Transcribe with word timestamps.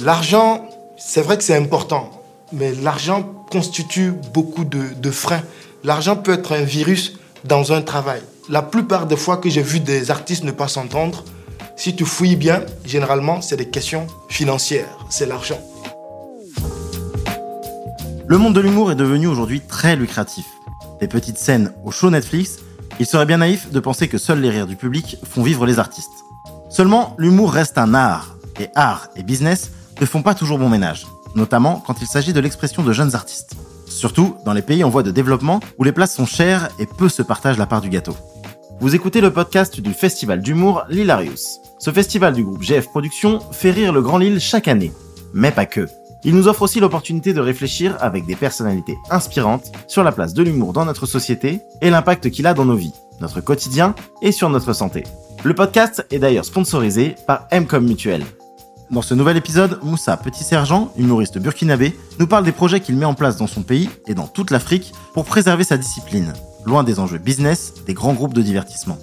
L'argent, 0.00 0.68
c'est 0.98 1.22
vrai 1.22 1.38
que 1.38 1.42
c'est 1.42 1.56
important, 1.56 2.10
mais 2.52 2.72
l'argent 2.74 3.22
constitue 3.50 4.12
beaucoup 4.34 4.64
de, 4.64 5.10
freins. 5.10 5.42
L'argent 5.84 6.16
peut 6.16 6.34
être 6.34 6.52
un 6.52 6.62
virus 6.62 7.18
dans 7.44 7.72
un 7.72 7.80
travail. 7.80 8.20
La 8.48 8.62
plupart 8.62 9.06
des 9.06 9.16
fois 9.16 9.38
que 9.38 9.48
j'ai 9.48 9.62
vu 9.62 9.80
des 9.80 10.10
artistes 10.10 10.44
ne 10.44 10.50
pas 10.50 10.68
s'entendre, 10.68 11.24
si 11.76 11.96
tu 11.96 12.04
fouilles 12.04 12.36
bien, 12.36 12.62
généralement, 12.84 13.40
c'est 13.40 13.56
des 13.56 13.68
questions 13.68 14.06
financières, 14.28 14.98
c'est 15.08 15.26
l'argent. 15.26 15.60
Le 18.26 18.38
monde 18.38 18.54
de 18.54 18.60
l'humour 18.60 18.92
est 18.92 18.96
devenu 18.96 19.28
aujourd'hui 19.28 19.60
très 19.60 19.96
lucratif. 19.96 20.46
Des 21.00 21.08
petites 21.08 21.38
scènes 21.38 21.72
au 21.84 21.90
show 21.90 22.10
Netflix, 22.10 22.58
il 23.00 23.06
serait 23.06 23.26
bien 23.26 23.38
naïf 23.38 23.70
de 23.70 23.80
penser 23.80 24.08
que 24.08 24.18
seuls 24.18 24.40
les 24.40 24.50
rires 24.50 24.66
du 24.66 24.76
public 24.76 25.16
font 25.24 25.42
vivre 25.42 25.64
les 25.64 25.78
artistes. 25.78 26.10
Seulement, 26.68 27.14
l'humour 27.18 27.52
reste 27.52 27.78
un 27.78 27.94
art, 27.94 28.36
et 28.60 28.68
art 28.74 29.08
et 29.16 29.22
business 29.22 29.70
ne 30.00 30.06
font 30.06 30.22
pas 30.22 30.34
toujours 30.34 30.58
bon 30.58 30.68
ménage, 30.68 31.06
notamment 31.34 31.82
quand 31.86 32.00
il 32.00 32.06
s'agit 32.06 32.32
de 32.32 32.40
l'expression 32.40 32.82
de 32.82 32.92
jeunes 32.92 33.14
artistes. 33.14 33.54
Surtout 33.86 34.36
dans 34.44 34.52
les 34.52 34.62
pays 34.62 34.84
en 34.84 34.90
voie 34.90 35.02
de 35.02 35.10
développement 35.10 35.60
où 35.78 35.84
les 35.84 35.92
places 35.92 36.14
sont 36.14 36.26
chères 36.26 36.68
et 36.78 36.86
peu 36.86 37.08
se 37.08 37.22
partagent 37.22 37.58
la 37.58 37.66
part 37.66 37.80
du 37.80 37.88
gâteau. 37.88 38.16
Vous 38.78 38.94
écoutez 38.94 39.22
le 39.22 39.32
podcast 39.32 39.80
du 39.80 39.94
festival 39.94 40.42
d'humour 40.42 40.84
L'Hilarius. 40.90 41.60
Ce 41.78 41.90
festival 41.90 42.34
du 42.34 42.44
groupe 42.44 42.62
GF 42.62 42.88
Productions 42.88 43.40
fait 43.52 43.70
rire 43.70 43.92
le 43.92 44.02
Grand 44.02 44.18
Lille 44.18 44.38
chaque 44.40 44.68
année. 44.68 44.92
Mais 45.32 45.50
pas 45.50 45.66
que. 45.66 45.88
Il 46.24 46.34
nous 46.34 46.48
offre 46.48 46.62
aussi 46.62 46.80
l'opportunité 46.80 47.32
de 47.32 47.40
réfléchir 47.40 47.96
avec 48.00 48.26
des 48.26 48.36
personnalités 48.36 48.98
inspirantes 49.10 49.72
sur 49.86 50.02
la 50.02 50.12
place 50.12 50.34
de 50.34 50.42
l'humour 50.42 50.72
dans 50.72 50.84
notre 50.84 51.06
société 51.06 51.60
et 51.80 51.88
l'impact 51.88 52.30
qu'il 52.30 52.46
a 52.46 52.52
dans 52.52 52.64
nos 52.64 52.76
vies, 52.76 52.94
notre 53.20 53.40
quotidien 53.40 53.94
et 54.22 54.32
sur 54.32 54.50
notre 54.50 54.72
santé. 54.72 55.04
Le 55.44 55.54
podcast 55.54 56.04
est 56.10 56.18
d'ailleurs 56.18 56.44
sponsorisé 56.44 57.14
par 57.26 57.46
Mcom 57.52 57.86
Mutuel. 57.86 58.24
Dans 58.88 59.02
ce 59.02 59.14
nouvel 59.14 59.36
épisode, 59.36 59.80
Moussa 59.82 60.16
Petit 60.16 60.44
Sergent, 60.44 60.92
humoriste 60.96 61.38
burkinabé, 61.38 61.98
nous 62.20 62.28
parle 62.28 62.44
des 62.44 62.52
projets 62.52 62.78
qu'il 62.78 62.96
met 62.96 63.04
en 63.04 63.14
place 63.14 63.36
dans 63.36 63.48
son 63.48 63.62
pays 63.62 63.90
et 64.06 64.14
dans 64.14 64.28
toute 64.28 64.52
l'Afrique 64.52 64.92
pour 65.12 65.24
préserver 65.24 65.64
sa 65.64 65.76
discipline, 65.76 66.32
loin 66.64 66.84
des 66.84 67.00
enjeux 67.00 67.18
business 67.18 67.74
des 67.84 67.94
grands 67.94 68.14
groupes 68.14 68.32
de 68.32 68.42
divertissement. 68.42 68.96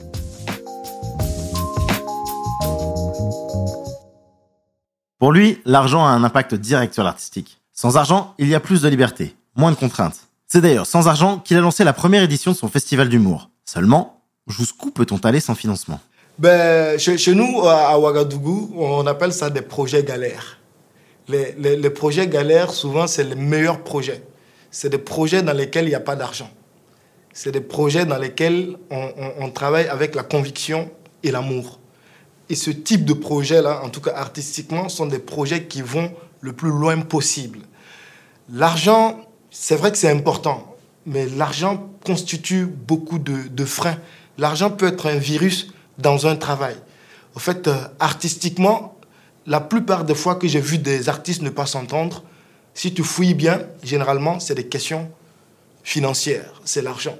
Pour 5.20 5.34
lui, 5.34 5.60
l'argent 5.66 6.06
a 6.06 6.12
un 6.12 6.24
impact 6.24 6.56
direct 6.56 6.94
sur 6.94 7.04
l'artistique. 7.04 7.60
Sans 7.74 7.98
argent, 7.98 8.36
il 8.38 8.48
y 8.48 8.56
a 8.56 8.62
plus 8.62 8.82
de 8.82 8.88
liberté, 8.88 9.36
moins 9.58 9.72
de 9.72 9.76
contraintes. 9.76 10.28
C'est 10.48 10.62
d'ailleurs 10.62 10.86
sans 10.86 11.10
argent 11.10 11.40
qu'il 11.40 11.58
a 11.58 11.62
lancé 11.62 11.84
la 11.84 11.94
première 11.94 12.24
édition 12.24 12.52
de 12.52 12.58
son 12.58 12.70
festival 12.70 13.10
d'humour. 13.10 13.50
Seulement, 13.66 14.22
jusqu'où 14.48 14.92
peut-on 14.92 15.18
aller 15.18 15.42
sans 15.42 15.56
financement? 15.56 16.00
Ben, 16.38 16.98
chez, 16.98 17.36
nous, 17.36 17.62
à 17.68 17.98
Ouagadougou, 18.00 18.74
on 18.78 19.06
appelle 19.08 19.34
ça 19.34 19.50
des 19.50 19.62
projets 19.62 20.04
galères. 20.04 20.60
Les, 21.28 21.54
les 21.58 21.90
projets 21.90 22.28
galères, 22.28 22.72
souvent, 22.72 23.08
c'est 23.08 23.24
les 23.24 23.36
meilleurs 23.36 23.84
projets. 23.84 24.24
C'est 24.72 24.90
des 24.90 24.98
projets 24.98 25.42
dans 25.42 25.54
lesquels 25.54 25.86
il 25.86 25.90
n'y 25.90 25.96
a 25.96 26.00
pas 26.00 26.16
d'argent. 26.16 26.50
C'est 27.32 27.52
des 27.52 27.62
projets 27.62 28.06
dans 28.06 28.18
lesquels 28.18 28.78
on 28.90 29.50
travaille 29.50 29.88
avec 29.88 30.16
la 30.16 30.24
conviction 30.24 30.92
et 31.24 31.32
l'amour. 31.32 31.80
Et 32.50 32.56
ce 32.56 32.70
type 32.70 33.06
de 33.06 33.14
projet-là, 33.14 33.82
en 33.84 33.90
tout 33.90 34.02
cas 34.02 34.14
artistiquement, 34.16 34.90
sont 34.90 35.06
des 35.06 35.20
projets 35.20 35.64
qui 35.64 35.82
vont 35.82 36.12
le 36.42 36.54
plus 36.54 36.70
loin 36.70 37.00
possible. 37.00 37.60
L'argent, 38.52 39.22
c'est 39.50 39.76
vrai 39.76 39.92
que 39.92 39.98
c'est 39.98 40.12
important, 40.12 40.76
mais 41.06 41.26
l'argent 41.26 41.90
constitue 42.06 42.66
beaucoup 42.66 43.18
de, 43.18 43.66
freins. 43.66 43.98
L'argent 44.38 44.70
peut 44.70 44.88
être 44.88 45.08
un 45.08 45.16
virus 45.16 45.74
dans 45.98 46.28
un 46.28 46.36
travail. 46.36 46.76
En 47.36 47.40
fait, 47.40 47.68
euh, 47.68 47.76
artistiquement, 48.00 48.96
la 49.46 49.60
plupart 49.60 50.06
des 50.06 50.16
fois 50.16 50.36
que 50.36 50.48
j'ai 50.48 50.62
vu 50.62 50.78
des 50.78 51.10
artistes 51.10 51.42
ne 51.42 51.50
pas 51.50 51.66
s'entendre, 51.66 52.24
si 52.74 52.94
tu 52.94 53.04
fouilles 53.04 53.34
bien, 53.34 53.62
généralement, 53.84 54.40
c'est 54.40 54.56
des 54.56 54.68
questions 54.68 55.10
financières, 55.84 56.62
c'est 56.64 56.82
l'argent. 56.82 57.18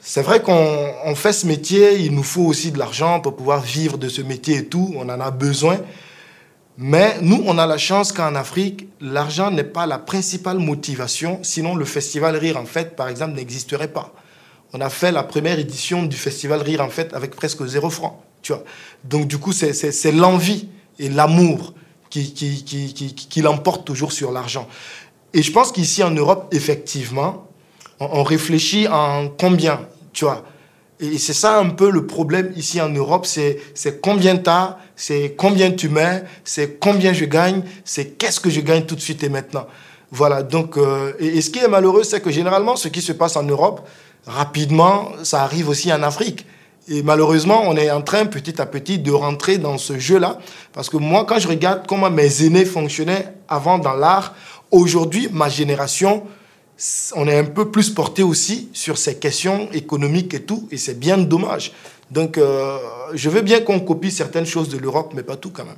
C'est 0.00 0.22
vrai 0.22 0.42
qu'on 0.42 1.14
fait 1.14 1.32
ce 1.32 1.46
métier, 1.46 2.00
il 2.00 2.12
nous 2.12 2.24
faut 2.24 2.42
aussi 2.42 2.72
de 2.72 2.78
l'argent 2.78 3.20
pour 3.20 3.36
pouvoir 3.36 3.60
vivre 3.60 3.98
de 3.98 4.08
ce 4.08 4.20
métier 4.20 4.56
et 4.56 4.66
tout, 4.66 4.92
on 4.96 5.08
en 5.08 5.20
a 5.20 5.30
besoin. 5.30 5.78
Mais 6.76 7.18
nous, 7.20 7.42
on 7.46 7.56
a 7.58 7.66
la 7.66 7.78
chance 7.78 8.10
qu'en 8.10 8.34
Afrique, 8.34 8.88
l'argent 9.00 9.50
n'est 9.50 9.62
pas 9.62 9.86
la 9.86 9.98
principale 9.98 10.58
motivation, 10.58 11.38
sinon 11.42 11.76
le 11.76 11.84
festival 11.84 12.34
Rire 12.36 12.56
en 12.56 12.64
Fête, 12.64 12.96
par 12.96 13.08
exemple, 13.08 13.34
n'existerait 13.34 13.92
pas. 13.92 14.12
On 14.72 14.80
a 14.80 14.88
fait 14.88 15.12
la 15.12 15.22
première 15.22 15.58
édition 15.58 16.04
du 16.04 16.16
festival 16.16 16.62
Rire 16.62 16.80
en 16.80 16.88
Fête 16.88 17.12
avec 17.12 17.36
presque 17.36 17.64
zéro 17.66 17.90
franc, 17.90 18.24
tu 18.40 18.52
vois. 18.52 18.64
Donc 19.04 19.26
du 19.26 19.38
coup, 19.38 19.52
c'est 19.52 20.12
l'envie 20.12 20.68
et 20.98 21.08
l'amour 21.08 21.74
qui, 22.08 22.32
qui, 22.32 23.42
l'emporte 23.42 23.84
toujours 23.86 24.12
sur 24.12 24.32
l'argent. 24.32 24.68
Et 25.34 25.42
je 25.42 25.52
pense 25.52 25.72
qu'ici 25.72 26.02
en 26.02 26.10
Europe, 26.10 26.48
effectivement, 26.52 27.48
on, 28.00 28.22
réfléchit 28.22 28.86
en 28.88 29.28
combien, 29.28 29.80
tu 30.12 30.24
vois. 30.24 30.44
Et 31.00 31.18
c'est 31.18 31.32
ça 31.32 31.58
un 31.58 31.70
peu 31.70 31.90
le 31.90 32.06
problème 32.06 32.52
ici 32.54 32.80
en 32.80 32.90
Europe, 32.90 33.26
c'est 33.26 34.00
combien 34.00 34.36
tu 34.36 34.48
as, 34.48 34.78
c'est 34.94 35.34
combien 35.36 35.72
tu 35.72 35.88
mets, 35.88 36.22
c'est 36.44 36.78
combien 36.78 37.12
je 37.12 37.24
gagne, 37.24 37.62
c'est 37.84 38.16
qu'est-ce 38.18 38.40
que 38.40 38.50
je 38.50 38.60
gagne 38.60 38.84
tout 38.84 38.94
de 38.94 39.00
suite 39.00 39.22
et 39.22 39.28
maintenant. 39.28 39.66
Voilà, 40.10 40.42
donc, 40.42 40.76
euh, 40.76 41.14
et, 41.18 41.40
ce 41.40 41.48
qui 41.48 41.58
est 41.58 41.68
malheureux, 41.68 42.04
c'est 42.04 42.20
que 42.20 42.30
généralement, 42.30 42.76
ce 42.76 42.88
qui 42.88 43.00
se 43.00 43.12
passe 43.12 43.34
en 43.36 43.42
Europe, 43.42 43.88
rapidement, 44.26 45.12
ça 45.22 45.42
arrive 45.42 45.68
aussi 45.68 45.92
en 45.92 46.02
Afrique. 46.02 46.46
Et 46.88 47.02
malheureusement, 47.02 47.62
on 47.66 47.76
est 47.76 47.90
en 47.90 48.02
train 48.02 48.26
petit 48.26 48.60
à 48.60 48.66
petit 48.66 48.98
de 48.98 49.12
rentrer 49.12 49.58
dans 49.58 49.78
ce 49.78 49.98
jeu-là. 49.98 50.38
Parce 50.72 50.90
que 50.90 50.96
moi, 50.96 51.24
quand 51.24 51.38
je 51.38 51.48
regarde 51.48 51.86
comment 51.86 52.10
mes 52.10 52.44
aînés 52.44 52.64
fonctionnaient 52.64 53.34
avant 53.48 53.78
dans 53.78 53.94
l'art, 53.94 54.34
aujourd'hui, 54.70 55.28
ma 55.32 55.48
génération, 55.48 56.24
on 57.14 57.28
est 57.28 57.38
un 57.38 57.44
peu 57.44 57.70
plus 57.70 57.90
porté 57.90 58.22
aussi 58.22 58.68
sur 58.72 58.98
ces 58.98 59.16
questions 59.18 59.68
économiques 59.72 60.34
et 60.34 60.42
tout, 60.42 60.66
et 60.72 60.76
c'est 60.76 60.98
bien 60.98 61.18
dommage. 61.18 61.72
Donc, 62.10 62.36
euh, 62.36 62.78
je 63.14 63.30
veux 63.30 63.42
bien 63.42 63.60
qu'on 63.60 63.80
copie 63.80 64.10
certaines 64.10 64.46
choses 64.46 64.68
de 64.68 64.78
l'Europe, 64.78 65.12
mais 65.14 65.22
pas 65.22 65.36
tout 65.36 65.50
quand 65.50 65.64
même. 65.64 65.76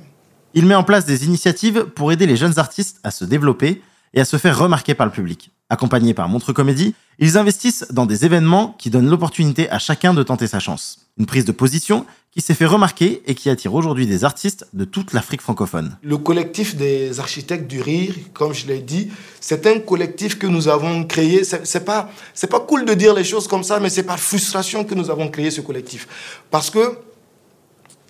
Il 0.53 0.65
met 0.65 0.75
en 0.75 0.83
place 0.83 1.05
des 1.05 1.25
initiatives 1.25 1.85
pour 1.95 2.11
aider 2.11 2.25
les 2.25 2.37
jeunes 2.37 2.57
artistes 2.57 2.97
à 3.03 3.11
se 3.11 3.25
développer 3.25 3.81
et 4.13 4.21
à 4.21 4.25
se 4.25 4.37
faire 4.37 4.57
remarquer 4.57 4.95
par 4.95 5.05
le 5.05 5.11
public. 5.11 5.51
Accompagnés 5.71 6.13
par 6.13 6.29
Montre 6.29 6.53
Comédie, 6.53 6.93
ils 7.17 7.39
investissent 7.39 7.87
dans 7.89 8.05
des 8.05 8.23
événements 8.23 8.75
qui 8.77 8.91
donnent 8.91 9.09
l'opportunité 9.09 9.67
à 9.71 9.79
chacun 9.79 10.13
de 10.13 10.21
tenter 10.21 10.45
sa 10.45 10.59
chance. 10.59 11.07
Une 11.17 11.25
prise 11.25 11.43
de 11.43 11.51
position 11.51 12.05
qui 12.29 12.41
s'est 12.41 12.53
fait 12.53 12.67
remarquer 12.67 13.23
et 13.25 13.33
qui 13.33 13.49
attire 13.49 13.73
aujourd'hui 13.73 14.05
des 14.05 14.25
artistes 14.25 14.67
de 14.73 14.85
toute 14.85 15.11
l'Afrique 15.13 15.41
francophone. 15.41 15.97
Le 16.03 16.19
collectif 16.19 16.75
des 16.75 17.19
architectes 17.19 17.65
du 17.65 17.81
rire, 17.81 18.13
comme 18.33 18.53
je 18.53 18.67
l'ai 18.67 18.77
dit, 18.77 19.09
c'est 19.41 19.65
un 19.65 19.79
collectif 19.79 20.37
que 20.37 20.45
nous 20.45 20.67
avons 20.67 21.03
créé. 21.03 21.43
C'est 21.43 21.83
pas 21.83 22.11
c'est 22.35 22.49
pas 22.49 22.59
cool 22.59 22.85
de 22.85 22.93
dire 22.93 23.15
les 23.15 23.23
choses 23.23 23.47
comme 23.47 23.63
ça, 23.63 23.79
mais 23.79 23.89
c'est 23.89 24.03
par 24.03 24.19
frustration 24.19 24.83
que 24.83 24.93
nous 24.93 25.09
avons 25.09 25.29
créé 25.29 25.49
ce 25.49 25.61
collectif, 25.61 26.07
parce 26.51 26.69
que 26.69 26.99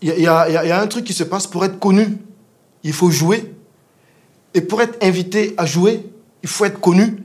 il 0.01 0.09
y, 0.09 0.23
y 0.23 0.27
a 0.27 0.81
un 0.81 0.87
truc 0.87 1.05
qui 1.05 1.13
se 1.13 1.23
passe 1.23 1.47
pour 1.47 1.63
être 1.63 1.79
connu, 1.79 2.17
il 2.83 2.91
faut 2.91 3.11
jouer, 3.11 3.53
et 4.53 4.59
pour 4.59 4.81
être 4.81 4.97
invité 5.01 5.53
à 5.55 5.65
jouer, 5.65 6.03
il 6.43 6.49
faut 6.49 6.65
être 6.65 6.81
connu. 6.81 7.15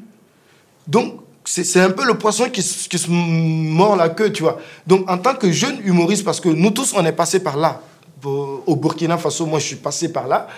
Donc, 0.91 1.21
c'est 1.45 1.81
un 1.81 1.91
peu 1.91 2.05
le 2.05 2.19
poisson 2.19 2.51
qui, 2.51 2.63
se 2.63 3.11
mord 3.11 3.97
la 3.97 4.09
queue, 4.09 4.33
tu 4.33 4.43
vois. 4.43 4.59
Donc, 4.87 5.09
en 5.09 5.19
tant 5.19 5.35
que 5.35 5.51
jeune 5.51 5.81
humoriste, 5.85 6.25
parce 6.25 6.41
que 6.41 6.49
nous 6.49 6.71
tous, 6.71 6.93
on 6.97 7.05
est 7.05 7.13
passé 7.13 7.41
par 7.41 7.57
là. 7.57 7.81
Au 8.25 8.77
Burkina 8.77 9.17
Faso, 9.17 9.47
moi, 9.47 9.61
je 9.61 9.67
suis 9.67 9.77
passé 9.77 10.13
par 10.13 10.27
là. 10.27 10.49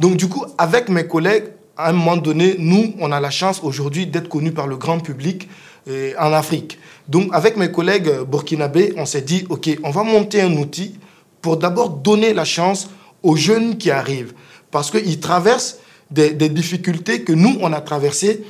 Donc, 0.00 0.16
du 0.16 0.28
coup, 0.28 0.44
avec 0.56 0.88
mes 0.88 1.06
collègues, 1.06 1.44
à 1.76 1.90
un 1.90 1.92
moment 1.92 2.16
donné, 2.16 2.56
nous, 2.58 2.94
on 2.98 3.12
a 3.12 3.20
la 3.20 3.30
chance 3.30 3.60
aujourd'hui 3.62 4.06
d'être 4.06 4.28
connus 4.28 4.52
par 4.52 4.66
le 4.66 4.76
grand 4.76 4.98
public 4.98 5.46
euh, 5.88 6.14
en 6.18 6.32
Afrique. 6.32 6.78
Donc, 7.06 7.28
avec 7.32 7.56
mes 7.58 7.70
collègues 7.70 8.10
burkinabés, 8.26 8.94
on 8.96 9.04
s'est 9.04 9.20
dit, 9.20 9.44
OK, 9.50 9.68
on 9.84 9.90
va 9.90 10.02
monter 10.02 10.40
un 10.40 10.52
outil 10.56 10.98
pour 11.42 11.58
d'abord 11.58 11.90
donner 11.90 12.32
la 12.32 12.44
chance 12.44 12.88
aux 13.22 13.36
jeunes 13.36 13.76
qui 13.76 13.90
arrivent. 13.90 14.32
Parce 14.70 14.90
qu'ils 14.90 15.20
traversent 15.20 15.78
des, 16.10 16.32
des 16.32 16.48
difficultés 16.48 17.22
que 17.22 17.32
nous, 17.32 17.58
on 17.60 17.72
a 17.72 17.80
traversées 17.80 18.42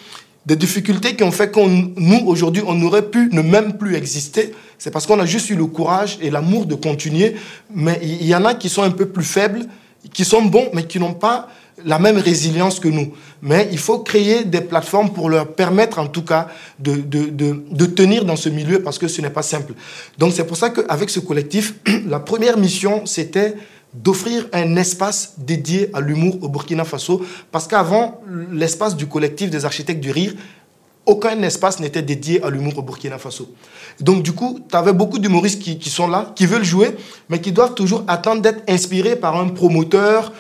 des 0.47 0.55
difficultés 0.57 1.17
qui 1.17 1.25
ont 1.25 1.33
fait 1.33 1.51
que 1.51 1.61
nous, 1.61 2.27
aujourd'hui, 2.27 2.63
on 2.65 2.75
n'aurait 2.75 3.11
pu 3.11 3.29
ne 3.33 3.43
même 3.43 3.77
plus 3.77 3.97
exister. 3.97 4.55
C'est 4.79 4.93
parce 4.93 5.07
qu'on 5.07 5.19
a 5.19 5.27
juste 5.27 5.51
eu 5.51 5.57
le 5.57 5.67
courage 5.67 6.19
et 6.23 6.31
l'amour 6.31 6.67
de 6.67 6.77
continuer. 6.77 7.35
Mais 7.75 7.99
il 8.03 8.27
y 8.27 8.35
en 8.35 8.45
a 8.45 8.55
qui 8.55 8.69
sont 8.69 8.83
un 8.83 8.91
peu 8.91 9.07
plus 9.07 9.25
faibles, 9.25 9.67
qui 10.13 10.25
sont 10.25 10.43
bons, 10.43 10.69
mais 10.73 10.85
qui 10.85 11.01
n'ont 11.01 11.15
pas 11.15 11.49
la 11.85 11.99
même 11.99 12.17
résilience 12.17 12.79
que 12.79 12.89
nous. 12.89 13.13
Mais 13.43 13.69
il 13.73 13.79
faut 13.79 13.99
créer 13.99 14.45
des 14.45 14.61
plateformes 14.61 15.13
pour 15.13 15.29
leur 15.29 15.53
permettre, 15.53 15.99
en 15.99 16.07
tout 16.07 16.23
cas, 16.23 16.47
de, 16.79 16.95
de, 16.95 17.27
de, 17.27 17.65
de 17.69 17.87
tenir 17.87 18.25
dans 18.25 18.37
ce 18.37 18.49
milieu 18.49 18.83
parce 18.83 18.99
que 18.99 19.09
ce 19.09 19.21
n'est 19.21 19.31
pas 19.31 19.43
simple. 19.43 19.75
Donc 20.17 20.33
c'est 20.33 20.47
pour 20.47 20.57
ça 20.57 20.71
qu'avec 20.71 21.11
ce 21.11 21.21
collectif, 21.21 21.75
la 22.07 22.21
première 22.21 22.57
mission, 22.57 23.05
c'était 23.05 23.57
d'offrir 24.03 24.47
un 24.53 24.77
espace 24.77 25.35
dédié 25.39 25.91
à 25.95 26.01
l'humour 26.01 26.39
au 26.43 26.49
Burkina 26.49 26.85
Faso, 26.85 27.25
parce 27.51 27.67
qu'avant, 27.67 28.21
l'espace 28.53 28.97
du 28.97 29.07
collectif 29.07 29.51
des 29.51 29.65
architectes 29.65 30.01
du 30.01 30.11
rire, 30.11 30.35
aucun 31.07 31.41
espace 31.43 31.79
n'était 31.79 32.03
dédié 32.03 32.43
à 32.43 32.51
l'humour 32.51 32.79
au 32.79 32.83
Burkina 32.83 33.17
Faso. 33.19 33.49
Donc 34.01 34.23
du 34.23 34.33
coup, 34.33 34.61
tu 34.69 34.77
avais 34.77 34.93
beaucoup 34.93 35.19
d'humoristes 35.19 35.63
qui, 35.63 35.89
sont 35.89 36.09
là, 36.09 36.33
qui 36.35 36.47
veulent 36.47 36.65
jouer, 36.65 36.97
mais 37.29 37.41
qui 37.41 37.53
doivent 37.53 37.75
toujours 37.75 38.03
attendre 38.09 38.43
d'être 38.43 38.63
inspirés 38.69 39.17
par 39.17 39.37
un 39.37 39.49
promoteur, 39.49 40.33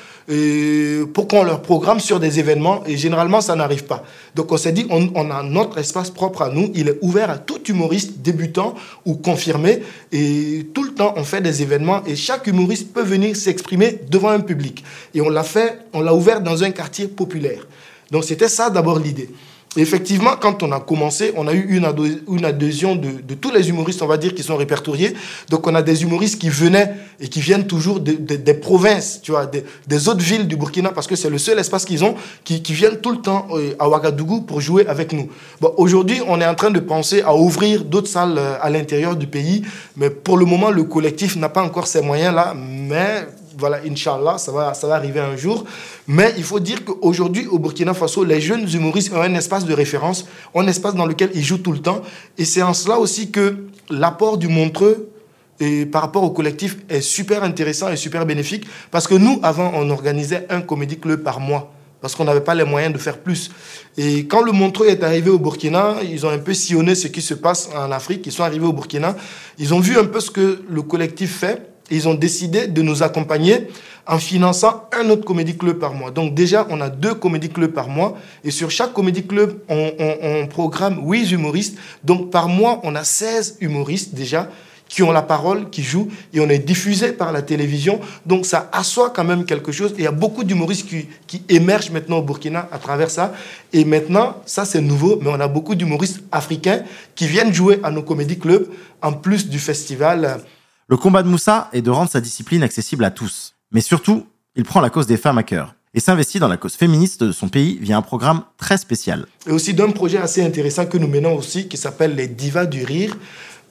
pour 1.14 1.28
qu'on 1.28 1.44
leur 1.44 1.62
programme 1.62 2.00
sur 2.00 2.18
des 2.18 2.40
événements 2.40 2.82
et 2.86 2.96
généralement 2.96 3.40
ça 3.40 3.54
n'arrive 3.54 3.84
pas. 3.84 4.02
Donc 4.34 4.50
on 4.50 4.56
s'est 4.56 4.72
dit 4.72 4.86
on, 4.90 5.08
on, 5.14 5.30
a 5.30 5.42
notre 5.42 5.78
espace 5.78 6.10
propre 6.10 6.42
à 6.42 6.48
nous, 6.48 6.70
il 6.74 6.88
est 6.88 6.98
ouvert 7.00 7.30
à 7.30 7.38
tout 7.38 7.62
humoriste 7.68 8.18
débutant 8.18 8.74
ou 9.04 9.14
confirmé 9.14 9.82
et 10.10 10.66
tout 10.74 10.82
le 10.82 10.94
temps 10.94 11.14
on 11.16 11.24
fait 11.24 11.40
des 11.40 11.62
événements 11.62 12.02
et 12.06 12.16
chaque 12.16 12.46
humoriste 12.46 12.92
peut 12.92 13.04
venir 13.04 13.36
s'exprimer 13.36 14.00
devant 14.10 14.30
un 14.30 14.40
public. 14.40 14.84
Et 15.14 15.20
on 15.20 15.28
l'a 15.28 15.44
fait, 15.44 15.78
on 15.92 16.00
l'a 16.00 16.14
ouvert 16.14 16.40
dans 16.40 16.64
un 16.64 16.70
quartier 16.70 17.06
populaire. 17.06 17.66
Donc 18.10 18.24
c'était 18.24 18.48
ça 18.48 18.70
d'abord 18.70 18.98
l'idée 18.98 19.30
effectivement, 19.76 20.32
quand 20.40 20.62
on 20.62 20.72
a 20.72 20.80
commencé, 20.80 21.32
on 21.36 21.46
a 21.46 21.52
eu 21.52 21.76
une, 21.76 22.44
adhésion 22.44 22.96
de, 22.96 23.34
tous 23.34 23.50
les 23.50 23.68
humoristes, 23.68 24.02
on 24.02 24.06
va 24.06 24.16
dire, 24.16 24.34
qui 24.34 24.42
sont 24.42 24.56
répertoriés. 24.56 25.14
Donc, 25.50 25.66
on 25.66 25.74
a 25.74 25.82
des 25.82 26.02
humoristes 26.02 26.40
qui 26.40 26.48
venaient 26.48 26.94
et 27.20 27.28
qui 27.28 27.40
viennent 27.40 27.66
toujours 27.66 28.00
des 28.00 28.54
provinces, 28.54 29.20
tu 29.22 29.32
vois, 29.32 29.46
des, 29.46 30.08
autres 30.08 30.22
villes 30.22 30.46
du 30.46 30.56
Burkina, 30.56 30.90
parce 30.90 31.06
que 31.06 31.16
c'est 31.16 31.30
le 31.30 31.38
seul 31.38 31.58
espace 31.58 31.84
qu'ils 31.84 32.04
ont, 32.04 32.14
qui, 32.44 32.60
viennent 32.72 32.98
tout 32.98 33.10
le 33.10 33.18
temps 33.18 33.46
euh, 33.52 33.74
à 33.78 33.88
Ouagadougou 33.88 34.42
pour 34.42 34.60
jouer 34.60 34.86
avec 34.86 35.12
nous. 35.12 35.28
Bon, 35.60 35.72
aujourd'hui, 35.76 36.20
on 36.26 36.40
est 36.40 36.46
en 36.46 36.54
train 36.54 36.70
de 36.70 36.80
penser 36.80 37.22
à 37.22 37.34
ouvrir 37.34 37.84
d'autres 37.84 38.08
salles 38.08 38.36
euh, 38.36 38.56
à 38.60 38.68
l'intérieur 38.70 39.16
du 39.16 39.26
pays, 39.26 39.62
mais 39.96 40.10
pour 40.10 40.36
le 40.36 40.44
moment, 40.44 40.70
le 40.70 40.84
collectif 40.84 41.36
n'a 41.36 41.48
pas 41.48 41.62
encore 41.62 41.86
ces 41.86 42.02
moyens-là, 42.02 42.54
mais 42.54 43.26
voilà, 43.58 43.80
Inch'Allah, 43.88 44.38
ça 44.38 44.52
va, 44.52 44.74
ça 44.74 44.86
va 44.86 44.96
arriver 44.96 45.20
un 45.20 45.36
jour. 45.36 45.64
Mais 46.06 46.34
il 46.36 46.44
faut 46.44 46.60
dire 46.60 46.84
qu'aujourd'hui, 46.84 47.46
au 47.46 47.58
Burkina 47.58 47.94
Faso, 47.94 48.24
les 48.24 48.40
jeunes 48.40 48.68
humoristes 48.72 49.12
ont 49.12 49.20
un 49.20 49.34
espace 49.34 49.64
de 49.64 49.72
référence, 49.72 50.26
un 50.54 50.66
espace 50.66 50.94
dans 50.94 51.06
lequel 51.06 51.30
ils 51.34 51.44
jouent 51.44 51.58
tout 51.58 51.72
le 51.72 51.78
temps. 51.78 52.02
Et 52.38 52.44
c'est 52.44 52.62
en 52.62 52.74
cela 52.74 52.98
aussi 52.98 53.30
que 53.30 53.66
l'apport 53.90 54.38
du 54.38 54.48
Montreux 54.48 55.10
et 55.58 55.86
par 55.86 56.02
rapport 56.02 56.22
au 56.22 56.30
collectif 56.30 56.76
est 56.90 57.00
super 57.00 57.42
intéressant 57.42 57.88
et 57.88 57.96
super 57.96 58.26
bénéfique. 58.26 58.66
Parce 58.90 59.06
que 59.06 59.14
nous, 59.14 59.40
avant, 59.42 59.72
on 59.74 59.88
organisait 59.90 60.46
un 60.50 60.60
comédie 60.60 60.98
club 60.98 61.22
par 61.22 61.40
mois. 61.40 61.72
Parce 62.02 62.14
qu'on 62.14 62.24
n'avait 62.24 62.42
pas 62.42 62.54
les 62.54 62.64
moyens 62.64 62.92
de 62.92 62.98
faire 62.98 63.18
plus. 63.18 63.50
Et 63.96 64.26
quand 64.26 64.42
le 64.42 64.52
Montreux 64.52 64.86
est 64.86 65.02
arrivé 65.02 65.30
au 65.30 65.38
Burkina, 65.38 65.96
ils 66.02 66.26
ont 66.26 66.28
un 66.28 66.38
peu 66.38 66.52
sillonné 66.52 66.94
ce 66.94 67.08
qui 67.08 67.22
se 67.22 67.32
passe 67.32 67.70
en 67.74 67.90
Afrique. 67.90 68.26
Ils 68.26 68.32
sont 68.32 68.44
arrivés 68.44 68.66
au 68.66 68.72
Burkina. 68.74 69.16
Ils 69.58 69.72
ont 69.72 69.80
vu 69.80 69.98
un 69.98 70.04
peu 70.04 70.20
ce 70.20 70.30
que 70.30 70.62
le 70.68 70.82
collectif 70.82 71.38
fait 71.38 71.75
ils 71.90 72.08
ont 72.08 72.14
décidé 72.14 72.66
de 72.66 72.82
nous 72.82 73.02
accompagner 73.02 73.68
en 74.06 74.18
finançant 74.18 74.88
un 74.92 75.08
autre 75.10 75.24
comédie 75.24 75.56
club 75.56 75.78
par 75.78 75.94
mois. 75.94 76.10
Donc 76.10 76.34
déjà, 76.34 76.66
on 76.70 76.80
a 76.80 76.88
deux 76.88 77.14
comédie 77.14 77.48
clubs 77.48 77.72
par 77.72 77.88
mois. 77.88 78.16
Et 78.44 78.50
sur 78.50 78.70
chaque 78.70 78.92
comédie 78.92 79.26
club, 79.26 79.58
on, 79.68 80.46
programme 80.48 81.00
huit 81.04 81.30
humoristes. 81.30 81.76
Donc 82.04 82.30
par 82.30 82.48
mois, 82.48 82.80
on 82.84 82.94
a 82.94 83.04
16 83.04 83.58
humoristes 83.60 84.14
déjà 84.14 84.48
qui 84.88 85.02
ont 85.02 85.10
la 85.10 85.22
parole, 85.22 85.68
qui 85.70 85.82
jouent, 85.82 86.06
et 86.32 86.38
on 86.38 86.48
est 86.48 86.60
diffusé 86.60 87.10
par 87.10 87.32
la 87.32 87.42
télévision. 87.42 87.98
Donc 88.24 88.46
ça 88.46 88.70
assoit 88.72 89.10
quand 89.10 89.24
même 89.24 89.44
quelque 89.44 89.72
chose. 89.72 89.90
Et 89.92 90.02
il 90.02 90.04
y 90.04 90.06
a 90.06 90.12
beaucoup 90.12 90.44
d'humoristes 90.44 90.88
qui, 90.88 91.08
qui, 91.26 91.42
émergent 91.48 91.90
maintenant 91.90 92.18
au 92.18 92.22
Burkina 92.22 92.68
à 92.70 92.78
travers 92.78 93.10
ça. 93.10 93.32
Et 93.72 93.84
maintenant, 93.84 94.36
ça 94.46 94.64
c'est 94.64 94.80
nouveau, 94.80 95.18
mais 95.20 95.28
on 95.28 95.40
a 95.40 95.48
beaucoup 95.48 95.74
d'humoristes 95.74 96.22
africains 96.30 96.84
qui 97.16 97.26
viennent 97.26 97.52
jouer 97.52 97.80
à 97.82 97.90
nos 97.90 98.02
comédie 98.02 98.38
clubs, 98.38 98.68
en 99.02 99.12
plus 99.12 99.48
du 99.48 99.58
festival. 99.58 100.40
Le 100.88 100.96
combat 100.96 101.24
de 101.24 101.28
Moussa 101.28 101.68
est 101.72 101.82
de 101.82 101.90
rendre 101.90 102.10
sa 102.10 102.20
discipline 102.20 102.62
accessible 102.62 103.04
à 103.04 103.10
tous. 103.10 103.54
Mais 103.72 103.80
surtout, 103.80 104.24
il 104.54 104.62
prend 104.62 104.80
la 104.80 104.88
cause 104.88 105.08
des 105.08 105.16
femmes 105.16 105.36
à 105.38 105.42
cœur 105.42 105.74
et 105.94 105.98
s'investit 105.98 106.38
dans 106.38 106.46
la 106.46 106.56
cause 106.56 106.76
féministe 106.76 107.24
de 107.24 107.32
son 107.32 107.48
pays 107.48 107.76
via 107.80 107.96
un 107.96 108.02
programme 108.02 108.44
très 108.56 108.78
spécial. 108.78 109.26
Et 109.48 109.50
aussi 109.50 109.74
d'un 109.74 109.90
projet 109.90 110.18
assez 110.18 110.44
intéressant 110.44 110.86
que 110.86 110.96
nous 110.96 111.08
menons 111.08 111.34
aussi 111.34 111.66
qui 111.66 111.76
s'appelle 111.76 112.14
les 112.14 112.28
Divas 112.28 112.66
du 112.66 112.84
Rire. 112.84 113.16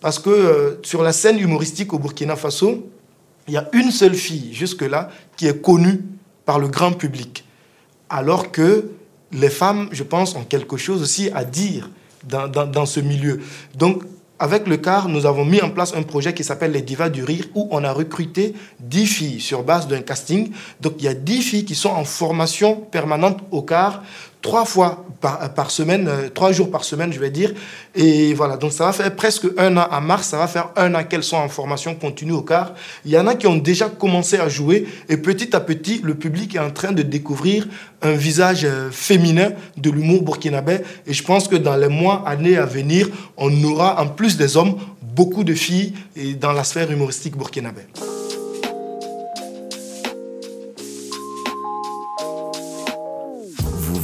Parce 0.02 0.20
que 0.20 0.30
euh, 0.30 0.76
sur 0.84 1.04
la 1.04 1.14
scène 1.14 1.40
humoristique 1.40 1.94
au 1.94 2.00
Burkina 2.00 2.36
Faso, 2.36 2.92
il 3.48 3.54
y 3.54 3.58
a 3.58 3.70
une 3.72 3.92
seule 3.92 4.16
fille 4.16 4.54
jusque-là 4.54 5.10
qui 5.38 5.48
est 5.48 5.62
connue 5.62 6.02
par 6.44 6.60
le 6.60 6.68
grand 6.68 6.92
public. 6.92 7.46
Alors 8.10 8.52
que 8.52 8.90
les 9.32 9.50
femmes, 9.50 9.88
je 9.94 10.04
pense, 10.04 10.36
ont 10.36 10.44
quelque 10.44 10.76
chose 10.76 11.02
aussi 11.02 11.30
à 11.34 11.46
dire 11.46 11.90
dans, 12.28 12.50
dans, 12.50 12.66
dans 12.66 12.86
ce 12.86 13.00
milieu. 13.00 13.40
Donc 13.74 14.04
avec 14.38 14.68
le 14.68 14.78
CAR, 14.78 15.08
nous 15.08 15.26
avons 15.26 15.46
mis 15.46 15.62
en 15.62 15.70
place 15.70 15.94
un 15.96 16.04
projet 16.04 16.34
qui 16.34 16.44
s'appelle 16.44 16.72
les 16.72 16.82
Divas 16.82 17.10
du 17.10 17.24
Rire, 17.24 17.46
où 17.56 17.68
on 17.72 17.84
a 17.84 17.92
recruté 17.94 18.54
10 18.82 19.08
filles 19.08 19.40
sur 19.40 19.64
base 19.64 19.88
d'un 19.88 20.02
casting. 20.02 20.52
Donc 20.82 20.96
il 21.00 21.06
y 21.06 21.08
a 21.08 21.14
10 21.14 21.42
filles 21.42 21.66
qui 21.66 21.76
sont 21.76 21.90
en 21.90 22.04
formation 22.04 22.76
permanente 22.76 23.40
au 23.52 23.62
CAR, 23.62 24.04
trois 24.46 24.64
fois 24.64 25.04
par, 25.22 25.72
semaine, 25.72 26.08
euh, 26.08 26.30
trois 26.30 26.52
jours 26.52 26.70
par 26.70 26.84
semaine, 26.84 27.12
je 27.12 27.20
vais 27.20 27.32
dire. 27.32 27.52
Et 27.96 28.36
voilà, 28.36 28.58
donc 28.58 28.74
ça 28.74 28.86
va 28.86 28.94
faire 28.94 29.16
presque 29.16 29.48
un 29.58 29.76
an 29.76 29.88
à 29.90 30.00
mars, 30.02 30.28
ça 30.28 30.38
va 30.38 30.48
faire 30.48 30.70
un 30.76 30.94
an 30.94 31.04
qu'elles 31.04 31.24
sont 31.24 31.38
en 31.38 31.50
formation 31.50 31.96
continue 31.96 32.34
au 32.34 32.44
CAR. 32.44 32.76
Il 33.06 33.12
y 33.12 33.18
en 33.18 33.26
a 33.26 33.34
qui 33.34 33.48
ont 33.48 33.56
déjà 33.56 33.90
commencé 33.90 34.38
à 34.38 34.48
jouer, 34.48 34.86
et 35.10 35.18
petit 35.18 35.56
à 35.56 35.60
petit, 35.60 36.00
le 36.04 36.14
public 36.14 36.54
est 36.54 36.60
en 36.60 36.70
train 36.70 36.92
de 36.92 37.02
découvrir 37.02 37.68
un 38.04 38.12
visage 38.12 38.66
euh, 38.66 38.92
féminin 38.92 39.50
de 39.78 39.90
l'humour 39.90 40.22
burkinabé. 40.22 40.82
Et 41.08 41.14
je 41.14 41.24
pense 41.24 41.48
que 41.48 41.56
dans 41.56 41.76
les 41.76 41.90
mois, 41.90 42.24
années 42.28 42.58
à 42.58 42.68
venir, 42.68 43.10
on 43.38 43.64
aura, 43.64 44.00
en 44.00 44.08
plus 44.08 44.38
des 44.38 44.58
hommes, 44.58 44.76
beaucoup 45.02 45.44
de 45.44 45.56
filles 45.56 45.94
dans 46.40 46.52
la 46.52 46.64
sphère 46.64 46.92
humoristique 46.92 47.36
burkinabé. 47.36 47.82